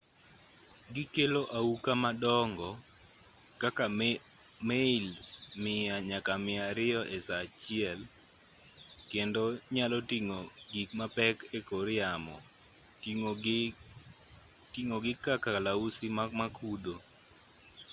[0.95, 2.69] gikelo auka madongo
[3.61, 3.85] kaka
[4.69, 5.25] mails
[5.65, 7.99] 100 nyaka 200 esaa achiel
[9.11, 9.43] kendo
[9.75, 10.39] nyalo ting'o
[10.73, 12.35] gik mapek ekor yamo
[14.73, 16.07] ting'o gii ka kalausi
[16.39, 16.95] makudho